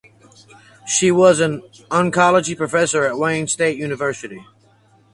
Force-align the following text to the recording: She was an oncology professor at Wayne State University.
She 0.83 1.11
was 1.11 1.39
an 1.39 1.61
oncology 1.91 2.57
professor 2.57 3.03
at 3.03 3.19
Wayne 3.19 3.45
State 3.45 3.77
University. 3.77 4.43